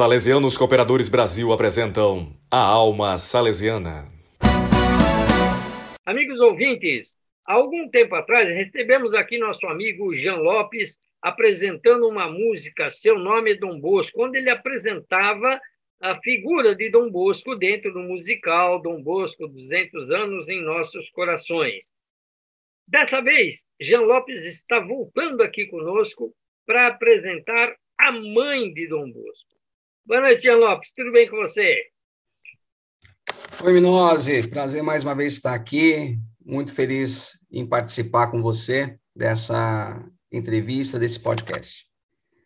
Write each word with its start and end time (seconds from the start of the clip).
Salesianos 0.00 0.56
Cooperadores 0.56 1.10
Brasil 1.10 1.52
apresentam 1.52 2.32
A 2.50 2.56
Alma 2.56 3.18
Salesiana. 3.18 4.08
Amigos 6.06 6.40
ouvintes, 6.40 7.10
há 7.46 7.52
algum 7.52 7.86
tempo 7.90 8.14
atrás 8.14 8.48
recebemos 8.48 9.12
aqui 9.12 9.36
nosso 9.36 9.66
amigo 9.66 10.16
Jean 10.16 10.36
Lopes 10.36 10.96
apresentando 11.20 12.08
uma 12.08 12.30
música, 12.30 12.90
seu 12.92 13.18
nome 13.18 13.52
é 13.52 13.56
Dom 13.56 13.78
Bosco, 13.78 14.24
onde 14.24 14.38
ele 14.38 14.48
apresentava 14.48 15.60
a 16.00 16.18
figura 16.22 16.74
de 16.74 16.88
Dom 16.88 17.10
Bosco 17.10 17.54
dentro 17.54 17.92
do 17.92 18.00
musical 18.00 18.80
Dom 18.80 19.02
Bosco 19.02 19.48
200 19.48 20.10
anos 20.12 20.48
em 20.48 20.62
nossos 20.62 21.10
corações. 21.10 21.84
Dessa 22.88 23.20
vez, 23.20 23.56
Jean 23.78 24.00
Lopes 24.00 24.46
está 24.46 24.80
voltando 24.80 25.42
aqui 25.42 25.66
conosco 25.66 26.32
para 26.64 26.86
apresentar 26.86 27.76
a 27.98 28.12
mãe 28.12 28.72
de 28.72 28.88
Dom 28.88 29.12
Bosco. 29.12 29.49
Boa 30.04 30.20
noite, 30.20 30.42
Jean 30.42 30.56
Lopes. 30.56 30.92
Tudo 30.92 31.12
bem 31.12 31.28
com 31.28 31.36
você? 31.36 31.86
Oi, 33.62 33.72
Minose. 33.72 34.48
Prazer 34.48 34.82
mais 34.82 35.04
uma 35.04 35.14
vez 35.14 35.34
estar 35.34 35.54
aqui. 35.54 36.16
Muito 36.44 36.74
feliz 36.74 37.38
em 37.52 37.66
participar 37.66 38.30
com 38.30 38.42
você 38.42 38.98
dessa 39.14 40.02
entrevista, 40.32 40.98
desse 40.98 41.22
podcast. 41.22 41.84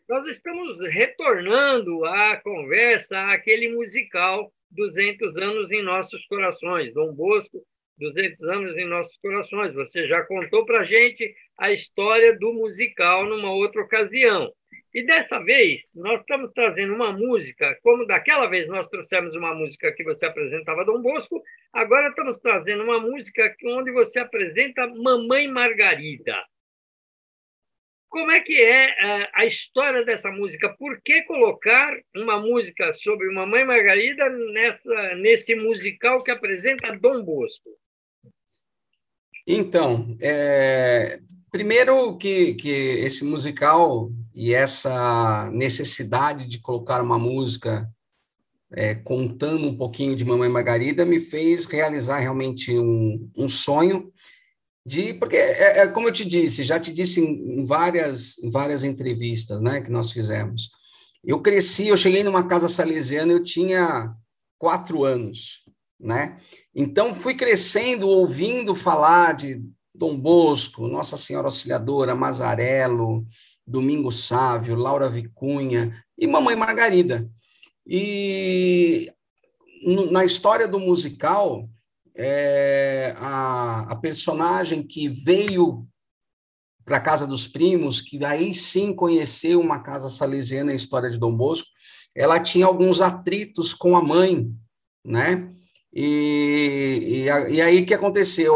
Nós 0.08 0.26
estamos 0.26 0.78
retornando 0.90 2.04
à 2.04 2.36
conversa, 2.42 3.18
àquele 3.32 3.74
musical 3.74 4.52
200 4.70 5.36
anos 5.36 5.70
em 5.70 5.82
nossos 5.82 6.26
corações. 6.26 6.92
Dom 6.92 7.14
Bosco, 7.14 7.64
200 7.98 8.42
anos 8.48 8.76
em 8.76 8.86
nossos 8.86 9.16
corações. 9.22 9.72
Você 9.74 10.06
já 10.06 10.22
contou 10.24 10.66
para 10.66 10.80
a 10.80 10.84
gente 10.84 11.34
a 11.58 11.72
história 11.72 12.36
do 12.38 12.52
musical 12.52 13.24
numa 13.24 13.52
outra 13.52 13.80
ocasião. 13.80 14.52
E 14.94 15.04
dessa 15.04 15.40
vez, 15.40 15.82
nós 15.92 16.20
estamos 16.20 16.52
trazendo 16.52 16.94
uma 16.94 17.12
música, 17.12 17.76
como 17.82 18.06
daquela 18.06 18.46
vez 18.46 18.68
nós 18.68 18.86
trouxemos 18.86 19.34
uma 19.34 19.52
música 19.52 19.90
que 19.92 20.04
você 20.04 20.24
apresentava 20.24 20.84
Dom 20.84 21.02
Bosco, 21.02 21.42
agora 21.72 22.10
estamos 22.10 22.38
trazendo 22.38 22.84
uma 22.84 23.00
música 23.00 23.52
onde 23.64 23.90
você 23.90 24.20
apresenta 24.20 24.86
Mamãe 24.86 25.48
Margarida. 25.48 26.40
Como 28.08 28.30
é 28.30 28.38
que 28.38 28.54
é 28.62 28.90
eh, 28.90 29.30
a 29.34 29.44
história 29.44 30.04
dessa 30.04 30.30
música? 30.30 30.68
Por 30.78 31.02
que 31.02 31.22
colocar 31.22 31.92
uma 32.14 32.38
música 32.38 32.92
sobre 32.94 33.28
Mamãe 33.32 33.64
Margarida 33.64 34.28
nessa, 34.28 35.14
nesse 35.16 35.56
musical 35.56 36.22
que 36.22 36.30
apresenta 36.30 36.96
Dom 36.96 37.24
Bosco? 37.24 37.70
Então, 39.44 40.16
é, 40.22 41.18
primeiro 41.54 42.16
que, 42.16 42.54
que 42.54 42.68
esse 42.68 43.24
musical 43.24 44.10
e 44.34 44.52
essa 44.52 45.48
necessidade 45.52 46.48
de 46.48 46.58
colocar 46.58 47.00
uma 47.00 47.16
música 47.16 47.88
é, 48.72 48.96
contando 48.96 49.68
um 49.68 49.76
pouquinho 49.76 50.16
de 50.16 50.24
Mamãe 50.24 50.48
Margarida 50.48 51.06
me 51.06 51.20
fez 51.20 51.66
realizar 51.66 52.18
realmente 52.18 52.76
um, 52.76 53.30
um 53.36 53.48
sonho 53.48 54.12
de 54.84 55.14
porque 55.14 55.36
é, 55.36 55.82
é, 55.82 55.86
como 55.86 56.08
eu 56.08 56.12
te 56.12 56.24
disse 56.24 56.64
já 56.64 56.80
te 56.80 56.92
disse 56.92 57.20
em, 57.20 57.64
várias 57.64 58.36
em 58.38 58.50
várias 58.50 58.82
entrevistas 58.82 59.60
né 59.60 59.80
que 59.80 59.92
nós 59.92 60.10
fizemos. 60.10 60.70
Eu 61.22 61.40
cresci 61.40 61.86
eu 61.86 61.96
cheguei 61.96 62.24
numa 62.24 62.48
casa 62.48 62.68
salesiana 62.68 63.30
eu 63.30 63.44
tinha 63.44 64.12
quatro 64.58 65.04
anos 65.04 65.62
né? 66.00 66.36
Então 66.74 67.14
fui 67.14 67.36
crescendo 67.36 68.08
ouvindo 68.08 68.74
falar 68.74 69.36
de 69.36 69.62
Dom 69.94 70.18
Bosco 70.18 70.88
Nossa 70.88 71.16
Senhora 71.16 71.46
Auxiliadora 71.46 72.14
Mazarelo 72.14 73.24
Domingo 73.66 74.12
Sávio, 74.12 74.74
Laura 74.74 75.08
Vicunha 75.08 76.04
e 76.18 76.26
Mamãe 76.26 76.54
Margarida. 76.54 77.28
E 77.86 79.10
na 80.10 80.24
história 80.24 80.68
do 80.68 80.78
musical, 80.78 81.68
é, 82.14 83.14
a, 83.18 83.92
a 83.92 83.96
personagem 83.96 84.82
que 84.82 85.08
veio 85.08 85.86
para 86.84 86.98
a 86.98 87.00
casa 87.00 87.26
dos 87.26 87.46
primos, 87.48 88.00
que 88.00 88.22
aí 88.24 88.52
sim 88.52 88.94
conheceu 88.94 89.60
uma 89.60 89.80
casa 89.80 90.10
salesiana, 90.10 90.72
a 90.72 90.76
história 90.76 91.10
de 91.10 91.18
Dom 91.18 91.34
Bosco, 91.34 91.68
ela 92.14 92.38
tinha 92.38 92.66
alguns 92.66 93.00
atritos 93.00 93.72
com 93.72 93.96
a 93.96 94.02
mãe, 94.02 94.50
né? 95.04 95.50
E, 95.92 97.24
e, 97.26 97.54
e 97.54 97.60
aí 97.62 97.86
que 97.86 97.94
aconteceu? 97.94 98.52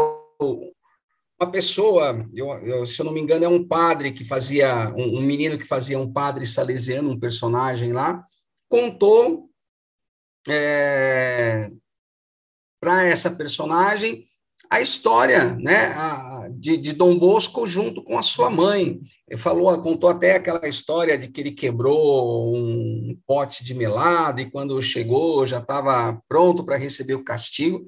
Uma 1.39 1.49
pessoa, 1.49 2.27
eu, 2.35 2.51
eu, 2.65 2.85
se 2.85 2.99
eu 2.99 3.05
não 3.05 3.13
me 3.13 3.21
engano, 3.21 3.45
é 3.45 3.47
um 3.47 3.65
padre 3.65 4.11
que 4.11 4.25
fazia, 4.25 4.93
um, 4.95 5.19
um 5.19 5.21
menino 5.21 5.57
que 5.57 5.65
fazia 5.65 5.97
um 5.97 6.11
padre 6.11 6.45
salesiano, 6.45 7.11
um 7.11 7.19
personagem 7.19 7.93
lá, 7.93 8.23
contou 8.67 9.49
é, 10.47 11.71
para 12.79 13.05
essa 13.05 13.31
personagem 13.31 14.27
a 14.69 14.81
história 14.81 15.55
né, 15.55 15.87
a, 15.95 16.47
de, 16.51 16.77
de, 16.77 16.93
Dom 16.93 17.17
Bosco 17.17 17.65
junto 17.65 18.03
com 18.03 18.19
a 18.19 18.21
sua 18.21 18.49
mãe. 18.49 18.99
Ele 19.27 19.39
falou, 19.39 19.81
contou 19.81 20.09
até 20.09 20.35
aquela 20.35 20.67
história 20.67 21.17
de 21.17 21.29
que 21.29 21.41
ele 21.41 21.51
quebrou 21.51 22.53
um 22.53 23.17
pote 23.25 23.63
de 23.63 23.73
melado 23.73 24.41
e 24.41 24.51
quando 24.51 24.79
chegou 24.81 25.45
já 25.45 25.59
estava 25.59 26.21
pronto 26.27 26.63
para 26.63 26.77
receber 26.77 27.15
o 27.15 27.23
castigo. 27.23 27.85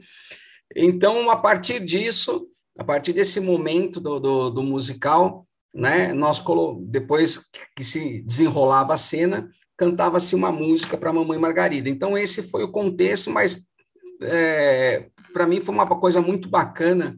Então, 0.76 1.30
a 1.30 1.36
partir 1.36 1.84
disso, 1.84 2.48
a 2.78 2.84
partir 2.84 3.14
desse 3.14 3.40
momento 3.40 4.00
do, 4.00 4.20
do, 4.20 4.50
do 4.50 4.64
musical, 4.64 5.46
né, 5.74 6.14
nós 6.14 6.44
depois 6.82 7.50
que 7.76 7.84
se 7.84 8.22
desenrolava 8.24 8.94
a 8.94 8.98
cena, 8.98 9.50
cantava-se 9.78 10.36
uma 10.36 10.52
música 10.52 10.98
para 10.98 11.14
Mamãe 11.14 11.40
Margarida. 11.40 11.90
Então 11.90 12.18
esse 12.18 12.44
foi 12.44 12.64
o 12.64 12.72
contexto, 12.72 13.32
mas 13.32 13.66
é, 14.22 15.08
para 15.34 15.48
mim 15.48 15.62
foi 15.62 15.74
uma 15.74 15.88
coisa 15.88 16.22
muito 16.22 16.50
bacana, 16.50 17.18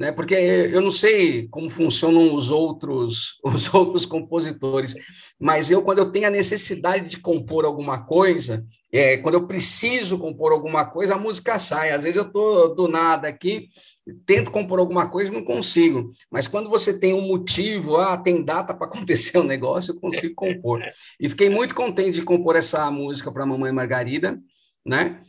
né, 0.00 0.10
porque 0.10 0.34
eu 0.34 0.80
não 0.80 0.90
sei 0.90 1.46
como 1.48 1.68
funcionam 1.68 2.34
os 2.34 2.50
outros 2.50 3.38
os 3.44 3.72
outros 3.74 4.06
compositores, 4.06 4.94
mas 5.38 5.70
eu 5.70 5.82
quando 5.82 5.98
eu 5.98 6.10
tenho 6.10 6.26
a 6.26 6.30
necessidade 6.30 7.06
de 7.06 7.18
compor 7.18 7.66
alguma 7.66 8.06
coisa, 8.06 8.66
é, 8.90 9.18
quando 9.18 9.34
eu 9.34 9.46
preciso 9.46 10.18
compor 10.18 10.52
alguma 10.52 10.86
coisa, 10.86 11.14
a 11.14 11.18
música 11.18 11.58
sai. 11.58 11.90
Às 11.90 12.04
vezes 12.04 12.16
eu 12.16 12.26
estou 12.26 12.74
do 12.74 12.88
nada 12.88 13.28
aqui, 13.28 13.68
tento 14.24 14.50
compor 14.50 14.78
alguma 14.78 15.06
coisa 15.10 15.30
e 15.30 15.34
não 15.34 15.44
consigo. 15.44 16.10
Mas 16.30 16.48
quando 16.48 16.70
você 16.70 16.98
tem 16.98 17.12
um 17.12 17.28
motivo, 17.28 17.98
ah, 17.98 18.16
tem 18.16 18.42
data 18.42 18.72
para 18.72 18.86
acontecer 18.88 19.38
um 19.38 19.44
negócio, 19.44 19.92
eu 19.92 20.00
consigo 20.00 20.34
compor. 20.34 20.82
E 21.20 21.28
fiquei 21.28 21.50
muito 21.50 21.74
contente 21.74 22.12
de 22.12 22.22
compor 22.22 22.56
essa 22.56 22.90
música 22.90 23.30
para 23.30 23.42
a 23.42 23.46
Mamãe 23.46 23.70
Margarida, 23.70 24.40
né? 24.84 25.20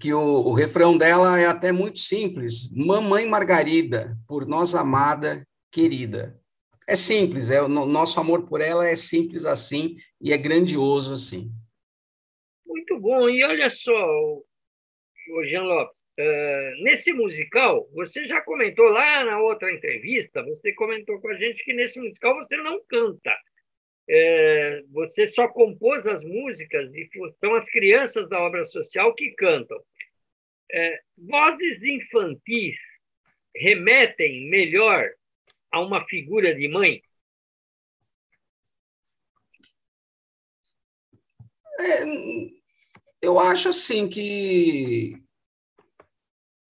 Que 0.00 0.12
o, 0.12 0.20
o 0.20 0.52
refrão 0.52 0.96
dela 0.96 1.38
é 1.38 1.46
até 1.46 1.72
muito 1.72 1.98
simples: 1.98 2.72
Mamãe 2.74 3.26
Margarida, 3.26 4.16
por 4.26 4.46
nós 4.46 4.74
amada, 4.74 5.46
querida. 5.70 6.38
É 6.86 6.96
simples, 6.96 7.50
é 7.50 7.60
o 7.60 7.68
nosso 7.68 8.18
amor 8.18 8.48
por 8.48 8.62
ela 8.62 8.88
é 8.88 8.96
simples 8.96 9.44
assim 9.44 9.96
e 10.18 10.32
é 10.32 10.38
grandioso 10.38 11.12
assim. 11.12 11.50
Muito 12.66 12.98
bom. 12.98 13.28
E 13.28 13.44
olha 13.44 13.68
só, 13.68 14.42
o 15.30 15.44
Jean 15.44 15.64
Lopes, 15.64 16.00
uh, 16.18 16.82
nesse 16.82 17.12
musical, 17.12 17.86
você 17.92 18.26
já 18.26 18.40
comentou 18.40 18.86
lá 18.86 19.22
na 19.24 19.38
outra 19.38 19.70
entrevista, 19.70 20.42
você 20.42 20.72
comentou 20.72 21.20
com 21.20 21.28
a 21.28 21.34
gente 21.34 21.62
que 21.62 21.74
nesse 21.74 22.00
musical 22.00 22.34
você 22.36 22.56
não 22.56 22.80
canta. 22.88 23.36
É, 24.10 24.82
você 24.90 25.28
só 25.28 25.46
compôs 25.48 26.06
as 26.06 26.22
músicas 26.24 26.90
e 26.94 27.06
são 27.38 27.54
as 27.54 27.68
crianças 27.68 28.26
da 28.30 28.40
obra 28.40 28.64
social 28.64 29.14
que 29.14 29.32
cantam. 29.32 29.78
É, 30.70 31.00
vozes 31.16 31.82
infantis 31.82 32.76
remetem 33.56 34.48
melhor 34.50 35.08
a 35.72 35.80
uma 35.80 36.06
figura 36.06 36.54
de 36.54 36.68
mãe? 36.68 37.02
É, 41.80 42.04
eu 43.22 43.38
acho 43.38 43.68
assim 43.68 44.08
que 44.08 45.14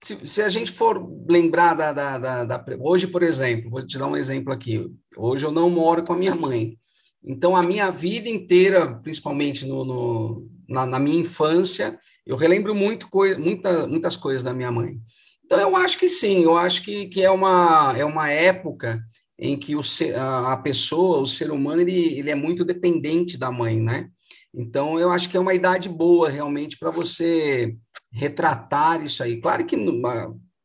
se, 0.02 0.26
se, 0.26 0.42
a 0.42 0.48
gente 0.48 0.70
for 0.70 1.04
lembrar 1.28 1.74
da, 1.74 1.92
da, 1.92 2.18
da, 2.18 2.44
da, 2.44 2.64
Hoje, 2.80 3.06
por 3.06 3.22
exemplo, 3.22 3.70
vou 3.70 3.86
te 3.86 3.98
dar 3.98 4.06
um 4.06 4.16
exemplo 4.16 4.52
aqui. 4.52 4.86
Hoje 5.16 5.44
eu 5.44 5.50
não 5.50 5.68
moro 5.68 6.04
com 6.04 6.12
a 6.12 6.16
minha 6.16 6.34
mãe. 6.34 6.78
Então, 7.22 7.56
a 7.56 7.62
minha 7.62 7.90
vida 7.90 8.28
inteira, 8.28 8.94
principalmente 9.00 9.66
no, 9.66 9.84
no 9.84 10.57
na, 10.68 10.86
na, 10.86 10.98
minha 10.98 11.20
infância, 11.20 11.98
eu 12.26 12.36
relembro 12.36 12.74
muito 12.74 13.08
coi 13.08 13.36
muita, 13.36 13.86
muitas 13.86 14.16
coisas 14.16 14.42
da 14.42 14.52
minha 14.52 14.70
mãe. 14.70 14.96
Então, 15.44 15.58
eu 15.58 15.74
acho 15.76 15.98
que 15.98 16.08
sim, 16.08 16.42
eu 16.42 16.56
acho 16.56 16.82
que, 16.82 17.06
que 17.06 17.22
é, 17.22 17.30
uma, 17.30 17.94
é 17.96 18.04
uma 18.04 18.30
época 18.30 19.02
em 19.38 19.56
que 19.56 19.74
o, 19.74 19.80
a, 20.16 20.52
a 20.52 20.56
pessoa, 20.56 21.20
o 21.20 21.26
ser 21.26 21.50
humano, 21.50 21.80
ele, 21.80 22.18
ele 22.18 22.30
é 22.30 22.34
muito 22.34 22.64
dependente 22.64 23.38
da 23.38 23.50
mãe, 23.50 23.80
né? 23.80 24.08
Então, 24.54 24.98
eu 24.98 25.10
acho 25.10 25.30
que 25.30 25.36
é 25.36 25.40
uma 25.40 25.54
idade 25.54 25.88
boa, 25.88 26.28
realmente, 26.28 26.76
para 26.78 26.90
você 26.90 27.76
retratar 28.12 29.02
isso 29.02 29.22
aí. 29.22 29.40
Claro 29.40 29.64
que 29.64 29.76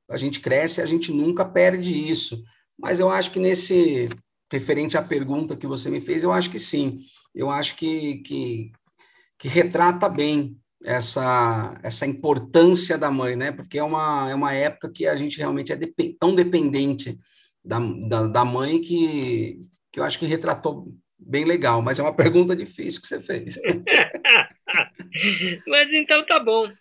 a 0.10 0.18
gente 0.18 0.40
cresce, 0.40 0.82
a 0.82 0.86
gente 0.86 1.12
nunca 1.12 1.46
perde 1.46 2.10
isso, 2.10 2.44
mas 2.78 3.00
eu 3.00 3.10
acho 3.10 3.32
que 3.32 3.40
nesse, 3.40 4.10
referente 4.54 4.96
à 4.96 5.02
pergunta 5.02 5.58
que 5.58 5.66
você 5.66 5.90
me 5.90 6.00
fez, 6.00 6.24
eu 6.24 6.32
acho 6.32 6.52
que 6.52 6.60
sim. 6.60 7.00
Eu 7.34 7.50
acho 7.50 7.76
que, 7.76 8.18
que, 8.18 8.72
que 9.44 9.50
retrata 9.50 10.08
bem 10.08 10.56
essa, 10.86 11.78
essa 11.84 12.06
importância 12.06 12.98
da 12.98 13.12
mãe, 13.12 13.36
né? 13.36 13.52
Porque 13.52 13.78
é 13.78 13.84
uma, 13.84 14.32
é 14.32 14.34
uma 14.34 14.54
época 14.54 14.90
que 14.90 15.06
a 15.06 15.18
gente 15.18 15.38
realmente 15.38 15.74
é 15.74 15.76
dep 15.76 16.16
tão 16.18 16.34
dependente 16.34 17.20
da, 17.62 17.78
da, 18.08 18.28
da, 18.28 18.46
mãe 18.46 18.80
que, 18.80 19.60
que 19.92 20.00
eu 20.00 20.04
acho 20.06 20.18
que 20.18 20.26
retratou 20.26 20.88
bem 21.20 21.44
legal, 21.44 21.82
mas 21.82 22.00
é 22.00 22.04
uma 22.04 22.16
pergunta 22.16 22.56
difícil 22.56 23.02
que 23.02 23.08
você 23.08 23.22
fez. 23.22 23.60
mas 25.68 25.92
então 25.92 26.26
tá 26.26 26.40
bom. 26.40 26.72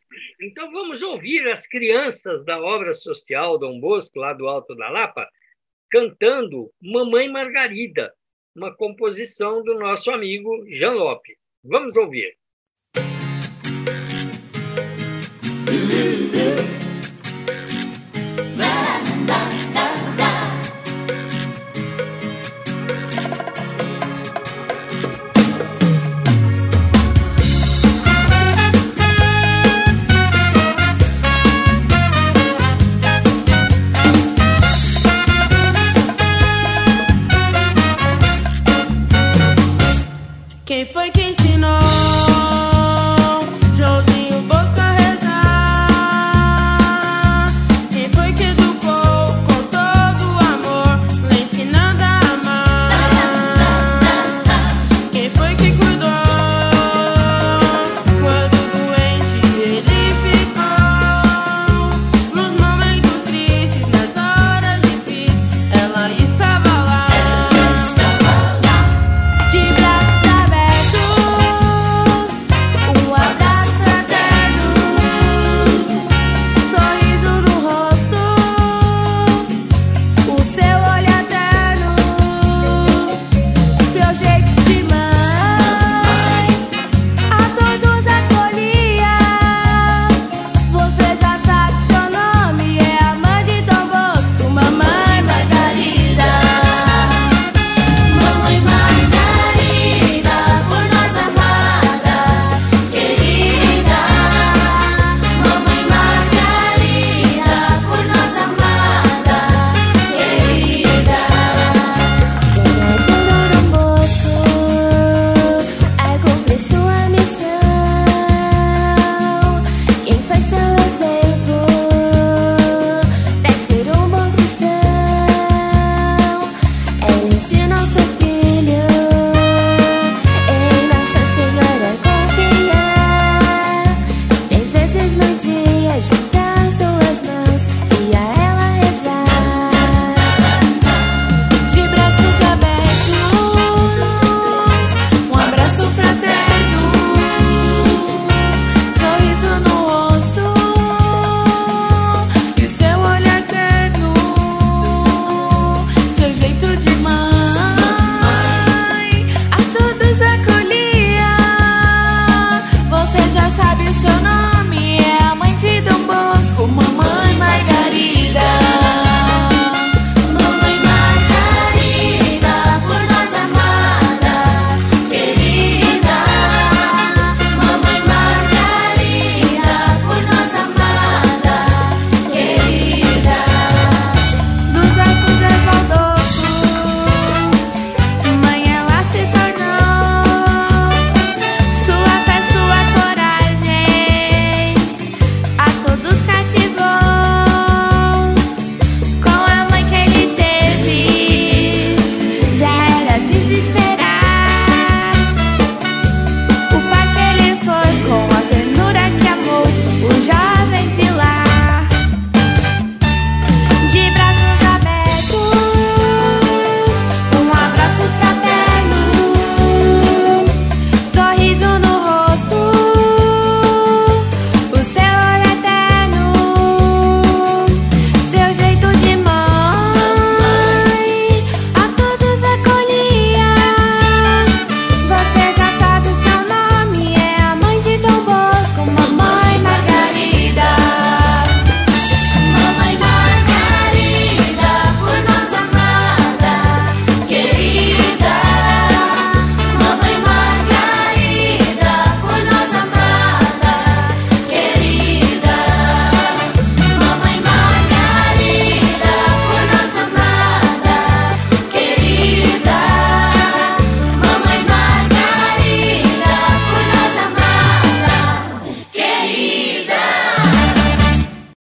Então 0.40 0.70
vamos 0.70 1.02
ouvir 1.02 1.50
as 1.50 1.66
crianças 1.66 2.44
da 2.44 2.60
obra 2.60 2.94
social 2.94 3.58
Dom 3.58 3.80
Bosco, 3.80 4.20
lá 4.20 4.32
do 4.34 4.46
Alto 4.46 4.76
da 4.76 4.88
Lapa, 4.88 5.28
cantando 5.90 6.70
Mamãe 6.80 7.28
Margarida, 7.28 8.14
uma 8.54 8.72
composição 8.72 9.64
do 9.64 9.76
nosso 9.80 10.12
amigo 10.12 10.64
Jean 10.68 10.92
Lopes. 10.92 11.34
Vamos 11.64 11.96
ouvir. 11.96 12.40
Foi 40.92 41.10
quem 41.10 41.21